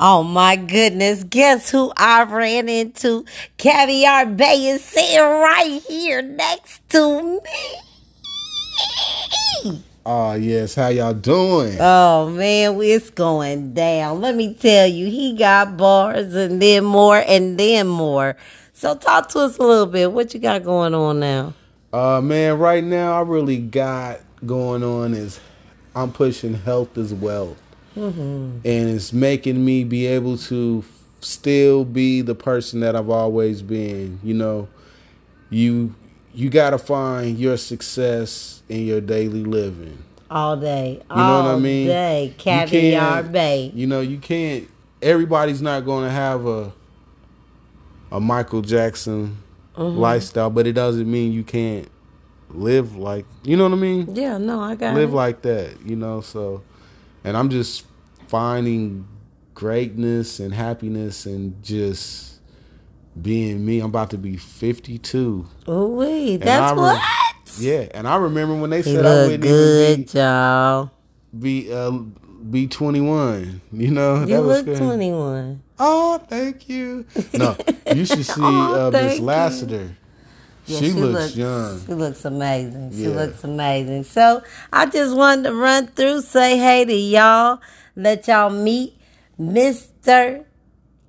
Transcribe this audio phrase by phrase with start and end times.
[0.00, 3.24] Oh my goodness, guess who I ran into?
[3.58, 7.40] Caviar Bay is sitting right here next to me.
[10.04, 11.76] Oh yes, how y'all doing?
[11.80, 14.20] Oh man, it's going down.
[14.20, 18.36] Let me tell you, he got bars and then more and then more.
[18.72, 20.10] So talk to us a little bit.
[20.10, 21.54] What you got going on now?
[21.92, 25.38] Uh man, right now I really got going on is
[25.94, 27.56] I'm pushing health as well.
[27.96, 30.84] And it's making me be able to
[31.20, 34.18] still be the person that I've always been.
[34.22, 34.68] You know,
[35.50, 35.94] you
[36.32, 39.98] you got to find your success in your daily living.
[40.30, 41.00] All day.
[41.10, 41.86] You know what I mean?
[41.86, 42.34] day.
[42.38, 43.70] Caviar Bay.
[43.74, 44.68] You know, you can't.
[45.00, 46.72] Everybody's not going to have a
[48.10, 49.38] a Michael Jackson
[49.76, 49.98] Mm-hmm.
[49.98, 51.88] lifestyle, but it doesn't mean you can't
[52.50, 53.26] live like.
[53.42, 54.14] You know what I mean?
[54.14, 55.16] Yeah, no, I got live it.
[55.16, 55.84] like that.
[55.84, 56.62] You know, so
[57.24, 57.84] and I'm just
[58.28, 59.06] finding
[59.54, 62.40] greatness and happiness and just
[63.20, 63.80] being me.
[63.80, 65.46] I'm about to be 52.
[65.66, 67.02] Oh wait, that's re- what?
[67.58, 70.90] Yeah, and I remember when they He said I wouldn't good, even y'all.
[71.38, 71.90] be be uh,
[72.50, 73.60] be 21.
[73.72, 74.78] You know, You that look good.
[74.78, 75.62] 21.
[75.78, 77.06] Oh, thank you.
[77.32, 77.56] No,
[77.92, 79.24] you should see Oh, uh, Miss thank you.
[80.66, 81.80] Yeah, she, looks, young.
[81.86, 82.92] She looks amazing.
[82.92, 83.08] She Yeah.
[83.10, 84.04] looks amazing.
[84.04, 87.60] So I just wanted to run through, say hey to y'all,
[87.96, 88.94] let y'all meet
[89.40, 90.44] Mr.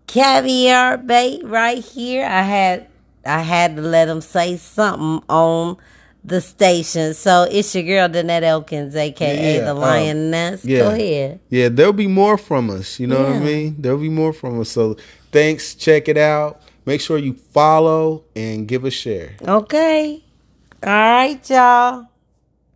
[0.08, 2.26] Caviar Bait right here.
[2.26, 2.88] I had
[3.26, 5.78] I had to let him say something on
[6.24, 7.14] the station.
[7.14, 10.64] So it's your girl Danette Elkins, aka Yeah, the um, Lioness.
[10.64, 10.80] yeah.
[10.80, 11.40] Go ahead.
[11.50, 13.00] Yeah, there'll be more from us.
[13.00, 13.76] You know what I mean?
[13.80, 14.70] There'll be more from us.
[14.70, 14.96] So
[15.32, 15.74] thanks.
[15.76, 16.62] Check it out.
[16.86, 19.36] Make sure you follow and give a share.
[19.42, 20.24] Okay.
[20.84, 22.08] All right, y'all.